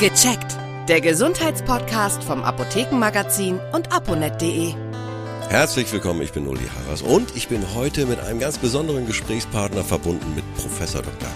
[0.00, 0.58] Gecheckt.
[0.88, 4.74] Der Gesundheitspodcast vom Apothekenmagazin und aponet.de.
[5.48, 9.84] Herzlich willkommen, ich bin Uli Harras und ich bin heute mit einem ganz besonderen Gesprächspartner
[9.84, 11.28] verbunden mit Professor Dr.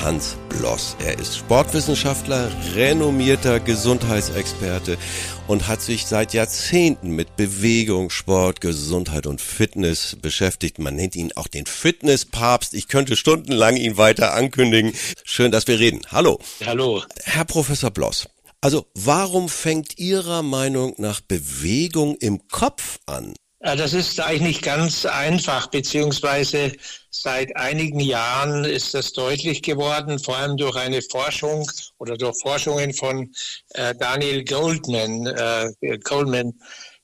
[0.00, 0.96] Hans Bloss.
[1.04, 4.98] Er ist Sportwissenschaftler, renommierter Gesundheitsexperte
[5.46, 10.78] und hat sich seit Jahrzehnten mit Bewegung, Sport, Gesundheit und Fitness beschäftigt.
[10.78, 12.74] Man nennt ihn auch den Fitnesspapst.
[12.74, 14.92] Ich könnte stundenlang ihn weiter ankündigen.
[15.24, 16.02] Schön, dass wir reden.
[16.10, 16.38] Hallo.
[16.64, 17.02] Hallo.
[17.24, 18.28] Herr Professor Bloss.
[18.60, 23.34] Also, warum fängt Ihrer Meinung nach Bewegung im Kopf an?
[23.60, 26.72] Das ist eigentlich nicht ganz einfach, beziehungsweise
[27.10, 32.92] seit einigen Jahren ist das deutlich geworden, vor allem durch eine Forschung oder durch Forschungen
[32.92, 33.32] von
[33.70, 36.52] äh, Daniel Goldman, äh, Goldman,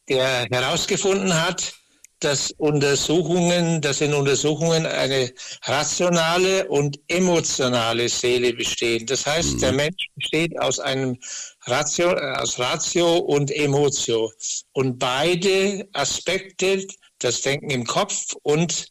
[0.09, 1.73] der herausgefunden hat,
[2.21, 5.33] dass Untersuchungen, dass in Untersuchungen eine
[5.65, 9.07] rationale und emotionale Seele bestehen.
[9.07, 9.61] Das heißt, mhm.
[9.61, 11.19] der Mensch besteht aus einem
[11.67, 14.33] Ratio, aus Ratio und Emotio.
[14.73, 16.87] Und beide Aspekte,
[17.19, 18.89] das Denken im Kopf und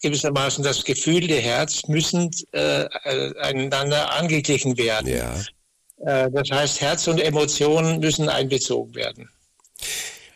[0.00, 2.86] gewissermaßen das Gefühl der Herz, müssen äh,
[3.40, 5.08] einander angeglichen werden.
[5.08, 5.42] Ja.
[6.06, 9.28] Äh, das heißt, Herz und Emotionen müssen einbezogen werden.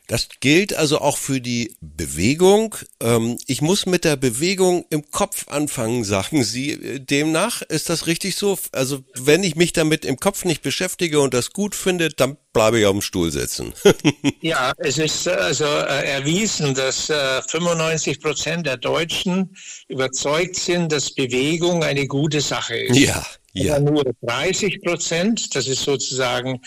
[0.06, 2.76] Das gilt also auch für die Bewegung.
[3.00, 7.00] Ähm, ich muss mit der Bewegung im Kopf anfangen, sagen Sie.
[7.00, 8.58] Demnach ist das richtig so?
[8.72, 12.78] Also wenn ich mich damit im Kopf nicht beschäftige und das gut finde, dann bleibe
[12.78, 13.74] ich auf dem Stuhl sitzen.
[14.40, 19.56] ja, es ist also äh, erwiesen, dass 95 äh, Prozent der Deutschen
[19.88, 22.96] überzeugt sind, dass Bewegung eine gute Sache ist.
[22.96, 23.26] Ja.
[23.64, 23.78] Ja.
[23.80, 26.60] nur 30 Prozent, das ist sozusagen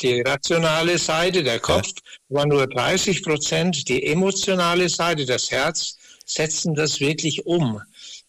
[0.00, 2.38] die rationale Seite, der Kopf, ja.
[2.38, 7.80] aber nur 30 Prozent, die emotionale Seite, das Herz, setzen das wirklich um.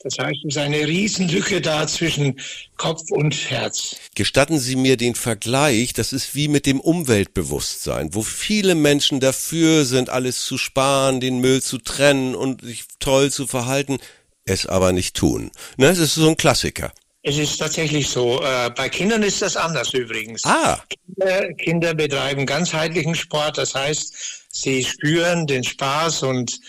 [0.04, 2.40] Das heißt, es ist eine Riesenlücke da zwischen
[2.76, 3.96] Kopf und Herz.
[4.16, 9.86] Gestatten Sie mir den Vergleich, das ist wie mit dem Umweltbewusstsein, wo viele Menschen dafür
[9.86, 13.98] sind, alles zu sparen, den Müll zu trennen und sich toll zu verhalten,
[14.46, 15.52] es aber nicht tun.
[15.78, 16.92] Ne, es ist so ein Klassiker.
[17.26, 18.42] Es ist tatsächlich so.
[18.42, 20.44] Äh, bei Kindern ist das anders übrigens.
[20.44, 20.84] Ah.
[20.90, 23.58] Kinder, Kinder betreiben ganzheitlichen Sport.
[23.58, 26.60] Das heißt, sie spüren den Spaß und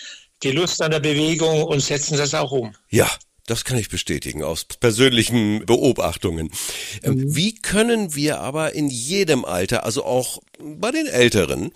[0.45, 2.73] die Lust an der Bewegung und setzen das auch um.
[2.89, 3.11] Ja,
[3.47, 6.51] das kann ich bestätigen aus persönlichen Beobachtungen.
[7.03, 7.35] Ähm, mhm.
[7.35, 11.73] Wie können wir aber in jedem Alter, also auch bei den Älteren,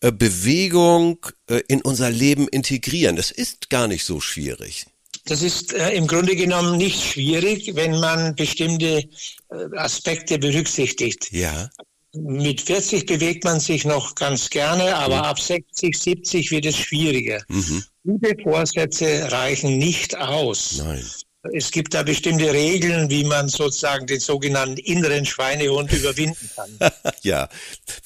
[0.00, 3.16] äh, Bewegung äh, in unser Leben integrieren?
[3.16, 4.86] Das ist gar nicht so schwierig.
[5.28, 9.04] Das ist äh, im Grunde genommen nicht schwierig, wenn man bestimmte
[9.50, 11.30] äh, Aspekte berücksichtigt.
[11.32, 11.68] Ja.
[12.14, 15.24] Mit 40 bewegt man sich noch ganz gerne, aber mhm.
[15.24, 17.42] ab 60, 70 wird es schwieriger.
[17.48, 17.84] Mhm.
[18.04, 20.78] Gute Vorsätze reichen nicht aus.
[20.78, 21.04] Nein.
[21.52, 26.90] Es gibt da bestimmte Regeln, wie man sozusagen den sogenannten inneren Schweinehund überwinden kann.
[27.22, 27.50] ja.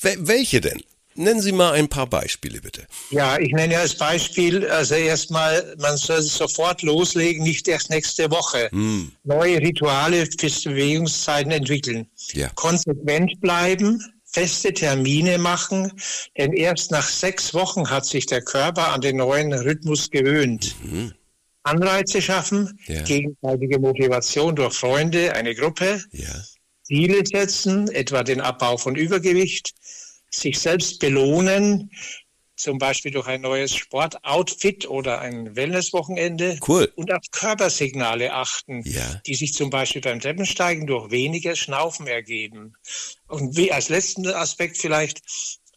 [0.01, 0.83] Welche denn?
[1.15, 2.87] Nennen Sie mal ein paar Beispiele, bitte.
[3.11, 8.69] Ja, ich nenne als Beispiel, also erstmal, man soll sofort loslegen, nicht erst nächste Woche.
[8.71, 9.13] Hm.
[9.25, 12.07] Neue Rituale fürs Bewegungszeiten entwickeln.
[12.33, 12.49] Ja.
[12.55, 15.93] Konsequent bleiben, feste Termine machen,
[16.39, 20.75] denn erst nach sechs Wochen hat sich der Körper an den neuen Rhythmus gewöhnt.
[20.83, 21.13] Mhm.
[21.65, 23.03] Anreize schaffen, ja.
[23.03, 26.43] gegenseitige Motivation durch Freunde, eine Gruppe, ja.
[26.83, 29.73] Ziele setzen, etwa den Abbau von Übergewicht,
[30.33, 31.91] sich selbst belohnen,
[32.57, 36.59] zum Beispiel durch ein neues Sportoutfit oder ein Wellnesswochenende.
[36.67, 36.93] Cool.
[36.95, 39.21] Und auf Körpersignale achten, ja.
[39.27, 42.75] die sich zum Beispiel beim Treppensteigen durch weniger Schnaufen ergeben.
[43.27, 45.23] Und wie als letzten Aspekt vielleicht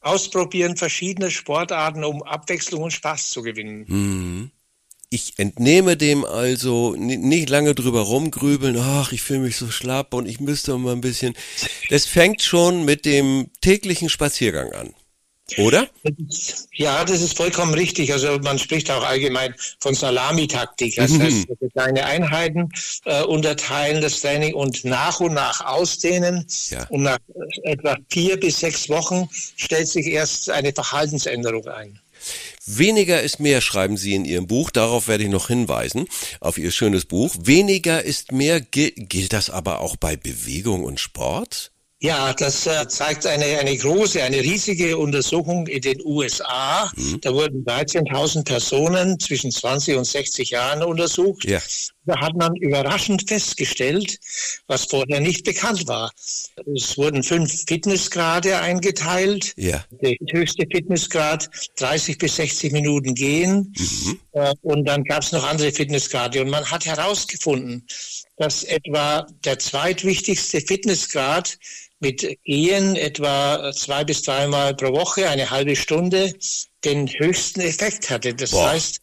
[0.01, 3.85] ausprobieren verschiedene Sportarten, um Abwechslung und Spaß zu gewinnen.
[3.87, 4.51] Mhm.
[5.09, 10.27] Ich entnehme dem also nicht lange drüber rumgrübeln, ach, ich fühle mich so schlapp und
[10.27, 11.35] ich müsste mal ein bisschen.
[11.89, 14.93] Das fängt schon mit dem täglichen Spaziergang an.
[15.59, 15.87] Oder?
[16.73, 18.11] Ja, das ist vollkommen richtig.
[18.11, 20.95] Also man spricht auch allgemein von Salamitaktik.
[20.95, 21.21] Das mhm.
[21.21, 22.69] heißt, kleine Einheiten
[23.05, 26.47] äh, unterteilen das Training und nach und nach ausdehnen.
[26.69, 26.87] Ja.
[26.89, 27.19] Und nach
[27.63, 31.99] etwa vier bis sechs Wochen stellt sich erst eine Verhaltensänderung ein.
[32.65, 34.71] Weniger ist mehr, schreiben Sie in Ihrem Buch.
[34.71, 36.07] Darauf werde ich noch hinweisen,
[36.39, 37.35] auf Ihr schönes Buch.
[37.39, 38.59] Weniger ist mehr.
[38.59, 41.71] Gilt das aber auch bei Bewegung und Sport?
[42.01, 46.91] Ja, das äh, zeigt eine, eine große, eine riesige Untersuchung in den USA.
[46.95, 47.21] Mhm.
[47.21, 51.45] Da wurden 13.000 Personen zwischen 20 und 60 Jahren untersucht.
[51.45, 51.61] Ja.
[52.05, 54.19] Da hat man überraschend festgestellt,
[54.67, 56.11] was vorher nicht bekannt war.
[56.75, 59.53] Es wurden fünf Fitnessgrade eingeteilt.
[59.55, 59.83] Ja.
[59.89, 63.73] Der höchste Fitnessgrad 30 bis 60 Minuten gehen.
[63.75, 64.19] Mhm.
[64.33, 66.41] Äh, und dann gab es noch andere Fitnessgrade.
[66.41, 67.87] Und man hat herausgefunden,
[68.37, 71.57] dass etwa der zweitwichtigste Fitnessgrad
[71.99, 76.33] mit Gehen etwa zwei bis dreimal pro Woche, eine halbe Stunde,
[76.83, 78.33] den höchsten Effekt hatte.
[78.33, 78.71] Das Boah.
[78.71, 79.01] heißt,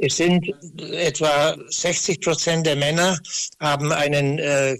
[0.00, 0.46] es sind
[0.80, 3.18] etwa 60 Prozent der Männer
[3.58, 4.76] haben einen äh,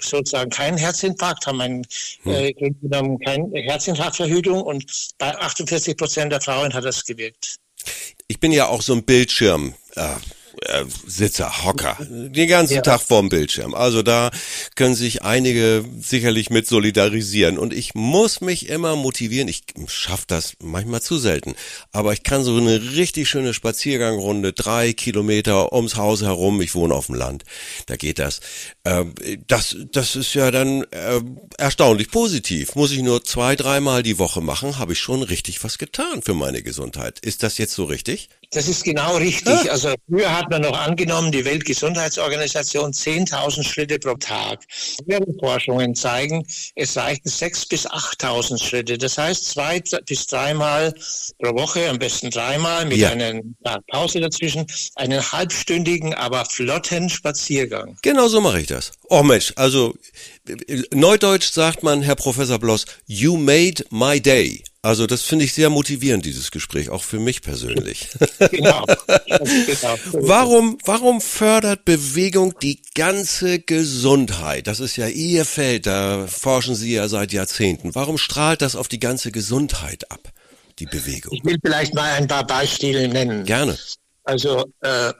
[0.00, 1.86] sozusagen keinen Herzinfarkt, haben einen
[2.22, 2.32] hm.
[2.32, 2.52] äh,
[3.24, 4.84] keine Herzinfarktverhütung und
[5.18, 7.56] bei 48 Prozent der Frauen hat das gewirkt.
[8.28, 9.74] Ich bin ja auch so ein Bildschirm.
[9.94, 10.14] Äh,
[10.60, 12.80] äh, Sitzer, Hocker, den ganzen ja.
[12.82, 13.74] Tag vorm Bildschirm.
[13.74, 14.30] Also da
[14.74, 17.58] können sich einige sicherlich mit solidarisieren.
[17.58, 19.48] Und ich muss mich immer motivieren.
[19.48, 21.54] Ich schaffe das manchmal zu selten.
[21.92, 26.60] Aber ich kann so eine richtig schöne Spaziergangrunde, drei Kilometer ums Haus herum.
[26.60, 27.44] Ich wohne auf dem Land.
[27.86, 28.40] Da geht das.
[28.84, 29.14] Ähm,
[29.46, 31.20] das, das ist ja dann äh,
[31.58, 32.74] erstaunlich positiv.
[32.74, 36.34] Muss ich nur zwei, dreimal die Woche machen, habe ich schon richtig was getan für
[36.34, 37.18] meine Gesundheit.
[37.20, 38.28] Ist das jetzt so richtig?
[38.52, 39.70] Das ist genau richtig.
[39.70, 44.60] Also früher hat man noch angenommen, die Weltgesundheitsorganisation 10.000 Schritte pro Tag.
[45.06, 48.98] Ihre Forschungen zeigen, es reichen 6.000 bis 8.000 Schritte.
[48.98, 50.92] Das heißt zwei bis dreimal
[51.38, 53.10] pro Woche, am besten dreimal mit ja.
[53.10, 53.40] einer
[53.90, 54.66] Pause dazwischen,
[54.96, 57.96] einen halbstündigen, aber flotten Spaziergang.
[58.02, 58.92] Genau so mache ich das.
[59.08, 59.94] Oh Mensch, also
[60.92, 64.62] Neudeutsch sagt man, Herr Professor Bloss, you made my day.
[64.84, 68.08] Also das finde ich sehr motivierend, dieses Gespräch, auch für mich persönlich.
[68.50, 68.84] Genau.
[69.26, 69.98] genau.
[70.12, 74.66] warum, warum fördert Bewegung die ganze Gesundheit?
[74.66, 77.94] Das ist ja Ihr Feld, da forschen Sie ja seit Jahrzehnten.
[77.94, 80.32] Warum strahlt das auf die ganze Gesundheit ab,
[80.80, 81.32] die Bewegung?
[81.32, 83.44] Ich will vielleicht mal ein paar Beispiele nennen.
[83.44, 83.78] Gerne.
[84.24, 85.12] Also äh,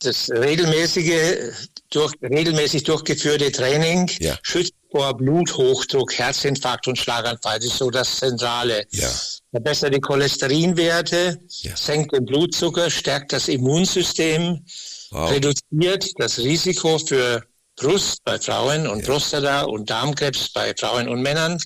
[0.00, 1.52] das regelmäßige,
[1.90, 4.38] durch, regelmäßig durchgeführte Training ja.
[4.42, 7.58] schützt vor Bluthochdruck, Herzinfarkt und Schlaganfall.
[7.58, 8.86] Das ist so das Zentrale.
[8.90, 9.08] Ja.
[9.50, 11.76] Verbessert die Cholesterinwerte, ja.
[11.76, 14.64] senkt den Blutzucker, stärkt das Immunsystem,
[15.10, 15.30] wow.
[15.30, 17.42] reduziert das Risiko für
[17.76, 19.06] Brust bei Frauen und ja.
[19.06, 21.60] Prostata und Darmkrebs bei Frauen und Männern,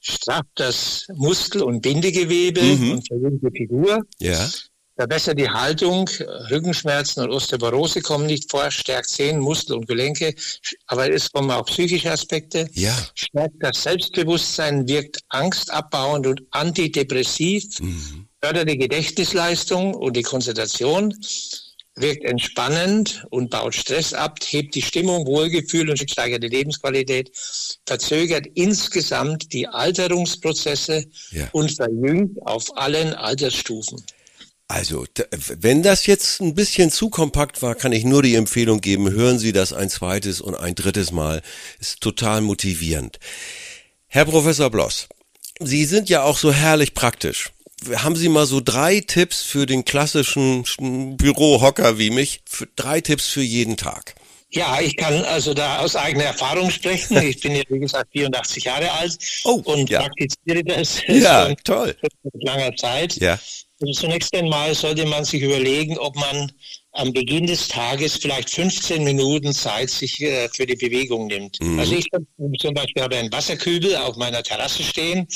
[0.00, 2.92] strafft das Muskel- und Bindegewebe mhm.
[2.92, 4.02] und verjüngt die Figur.
[4.18, 4.48] Ja
[5.00, 6.10] verbessert die Haltung,
[6.50, 10.34] Rückenschmerzen und Osteoporose kommen nicht vor, stärkt Zehen, Muskel und Gelenke,
[10.88, 12.94] aber es kommen auch psychische Aspekte, ja.
[13.14, 18.28] stärkt das Selbstbewusstsein, wirkt angstabbauend und antidepressiv, mhm.
[18.42, 21.16] fördert die Gedächtnisleistung und die Konzentration,
[21.94, 27.30] wirkt entspannend und baut Stress ab, hebt die Stimmung, Wohlgefühl und steigert die Lebensqualität,
[27.86, 31.48] verzögert insgesamt die Alterungsprozesse ja.
[31.52, 34.04] und verjüngt auf allen Altersstufen.
[34.70, 39.10] Also, wenn das jetzt ein bisschen zu kompakt war, kann ich nur die Empfehlung geben,
[39.10, 41.42] hören Sie das ein zweites und ein drittes Mal.
[41.80, 43.18] Ist total motivierend.
[44.06, 45.08] Herr Professor Bloss,
[45.58, 47.50] Sie sind ja auch so herrlich praktisch.
[47.96, 50.64] Haben Sie mal so drei Tipps für den klassischen
[51.16, 52.40] Bürohocker wie mich?
[52.46, 54.14] Für drei Tipps für jeden Tag.
[54.50, 57.16] Ja, ich kann also da aus eigener Erfahrung sprechen.
[57.22, 60.02] Ich bin ja, wie gesagt, 84 Jahre alt oh, und ja.
[60.02, 61.96] praktiziere das ja, toll.
[62.22, 63.16] seit langer Zeit.
[63.16, 63.36] Ja.
[63.82, 66.52] Also zunächst einmal sollte man sich überlegen, ob man
[66.92, 71.58] am Beginn des Tages vielleicht 15 Minuten Zeit sich äh, für die Bewegung nimmt.
[71.60, 71.78] Mhm.
[71.78, 72.06] Also ich
[72.58, 75.26] zum Beispiel habe einen Wasserkübel auf meiner Terrasse stehen.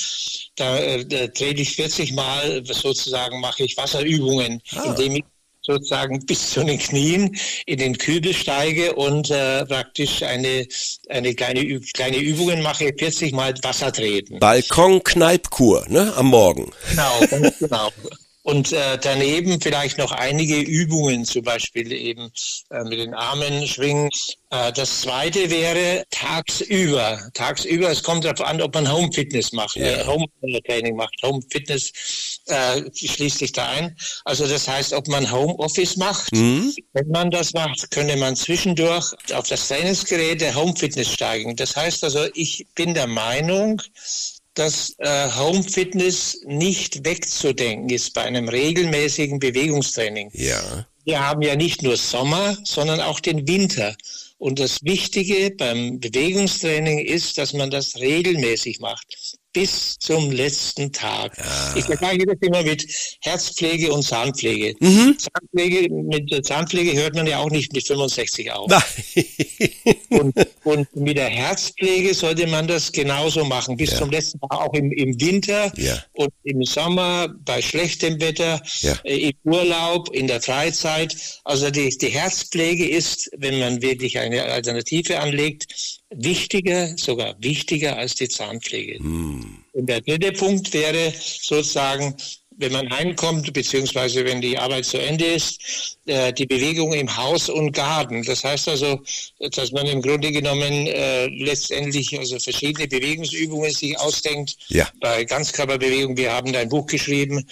[0.56, 4.82] Da, äh, da trete ich 40 Mal sozusagen mache ich Wasserübungen, ah.
[4.88, 5.24] indem ich
[5.62, 7.36] sozusagen bis zu den Knien
[7.66, 10.66] in den Kübel steige und äh, praktisch eine,
[11.08, 14.40] eine kleine, kleine Übungen mache, 40 Mal Wasser treten.
[14.40, 16.72] Balkon-Kneipkur, ne, am Morgen.
[16.90, 17.20] Genau,
[17.60, 17.90] genau.
[18.44, 22.30] Und äh, daneben vielleicht noch einige Übungen, zum Beispiel eben
[22.68, 24.10] äh, mit den Armen schwingen.
[24.50, 27.30] Äh, das zweite wäre tagsüber.
[27.32, 29.86] Tagsüber, es kommt darauf an, ob man Home Fitness macht, ja.
[29.86, 30.26] äh, Home
[30.66, 31.14] Training macht.
[31.22, 31.90] Home Fitness
[32.46, 33.96] äh, schließt sich da ein.
[34.26, 36.30] Also das heißt, ob man Home Office macht.
[36.34, 36.74] Mhm.
[36.92, 41.56] Wenn man das macht, könnte man zwischendurch auf das Trainingsgerät der Home Fitness steigen.
[41.56, 43.80] Das heißt also, ich bin der Meinung,
[44.54, 50.30] dass äh, Home Fitness nicht wegzudenken ist bei einem regelmäßigen Bewegungstraining.
[50.32, 50.86] Ja.
[51.04, 53.96] Wir haben ja nicht nur Sommer, sondern auch den Winter.
[54.38, 59.36] Und das Wichtige beim Bewegungstraining ist, dass man das regelmäßig macht.
[59.54, 61.38] Bis zum letzten Tag.
[61.38, 61.74] Ja.
[61.76, 62.86] Ich vergleiche das immer mit
[63.22, 64.74] Herzpflege und Zahnpflege.
[64.80, 65.16] Mhm.
[65.18, 65.88] Zahnpflege.
[65.90, 68.70] Mit der Zahnpflege hört man ja auch nicht mit 65 auf.
[70.10, 73.98] Und, und mit der Herzpflege sollte man das genauso machen, bis ja.
[73.98, 76.02] zum letzten Tag, auch im, im Winter ja.
[76.12, 78.62] und im Sommer, bei schlechtem Wetter,
[79.04, 81.16] äh, im Urlaub, in der Freizeit.
[81.44, 88.14] Also die, die Herzpflege ist, wenn man wirklich eine Alternative anlegt, wichtiger, sogar wichtiger als
[88.14, 89.02] die Zahnpflege.
[89.02, 89.64] Mm.
[89.72, 92.14] Und der dritte Punkt wäre sozusagen,
[92.56, 97.48] wenn man heimkommt, beziehungsweise wenn die Arbeit zu Ende ist, äh, die Bewegung im Haus
[97.48, 98.22] und Garten.
[98.22, 99.00] Das heißt also,
[99.38, 104.56] dass man im Grunde genommen äh, letztendlich also verschiedene Bewegungsübungen sich ausdenkt.
[104.68, 104.88] Ja.
[105.00, 107.44] Bei Ganzkörperbewegung, wir haben ein Buch geschrieben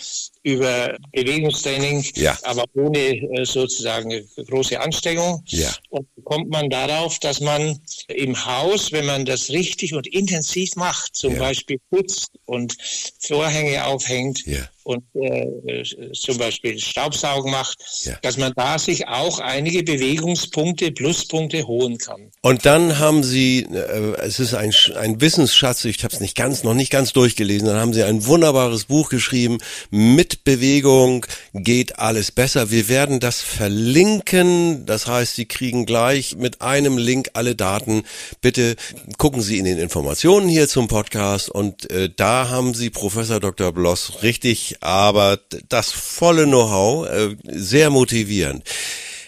[0.43, 2.37] über Bewegungstraining, ja.
[2.43, 5.43] aber ohne äh, sozusagen große Anstrengung.
[5.47, 5.71] Ja.
[5.91, 11.17] Und kommt man darauf, dass man im Haus, wenn man das richtig und intensiv macht,
[11.17, 11.39] zum ja.
[11.39, 12.77] Beispiel putzt und
[13.21, 14.45] Vorhänge aufhängt
[14.85, 15.83] und äh,
[16.13, 17.79] zum Beispiel Staubsaugen macht,
[18.23, 22.31] dass man da sich auch einige Bewegungspunkte, Pluspunkte holen kann.
[22.41, 26.65] Und dann haben Sie, äh, es ist ein, ein Wissensschatz, ich habe es nicht ganz,
[26.65, 29.59] noch nicht ganz durchgelesen, dann haben Sie ein wunderbares Buch geschrieben,
[29.91, 32.71] mit Bewegung geht alles besser.
[32.71, 38.05] Wir werden das verlinken, das heißt, Sie kriegen gleich mit einem Link alle Daten.
[38.41, 38.77] Bitte
[39.19, 43.73] gucken Sie in den Informationen hier zum Podcast und äh, da haben Sie Professor Dr.
[43.73, 48.65] Bloss richtig, aber das volle Know-how, äh, sehr motivierend.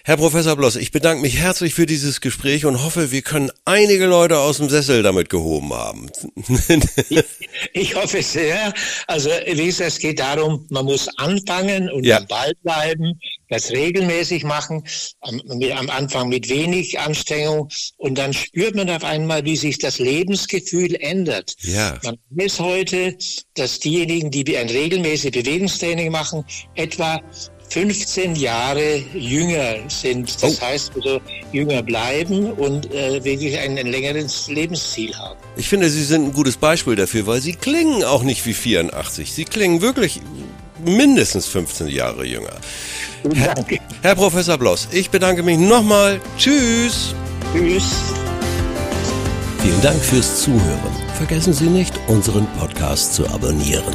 [0.07, 4.05] Herr Professor Bloss, ich bedanke mich herzlich für dieses Gespräch und hoffe, wir können einige
[4.05, 6.11] Leute aus dem Sessel damit gehoben haben.
[7.09, 7.25] ich,
[7.73, 8.75] ich hoffe sehr.
[9.07, 12.19] Also wie gesagt, es geht darum, man muss anfangen und Ja.
[12.19, 13.19] am Ball bleiben,
[13.49, 14.85] das regelmäßig machen,
[15.23, 15.41] am,
[15.75, 20.97] am Anfang mit wenig Anstrengung und dann spürt man auf einmal, wie sich das Lebensgefühl
[20.97, 21.55] ändert.
[21.63, 21.99] Ja.
[22.03, 23.17] Man weiß heute,
[23.55, 26.45] dass diejenigen, die ein regelmäßiges Bewegungstraining machen,
[26.75, 27.23] etwa
[27.75, 30.33] 15 Jahre jünger sind.
[30.41, 30.65] Das Oh.
[30.65, 35.37] heißt also jünger bleiben und äh, wirklich ein, ein längeres Lebensziel haben.
[35.57, 39.33] Ich finde, Sie sind ein gutes Beispiel dafür, weil Sie klingen auch nicht wie 84.
[39.33, 40.21] Sie klingen wirklich
[40.85, 42.55] mindestens 15 Jahre jünger.
[43.25, 43.81] Danke.
[44.03, 46.21] Herr Professor Bloss, ich bedanke mich nochmal.
[46.39, 47.13] Tschüss.
[47.53, 47.91] Tschüss.
[49.61, 50.93] Vielen Dank fürs Zuhören.
[51.17, 53.95] Vergessen Sie nicht, unseren Podcast zu abonnieren.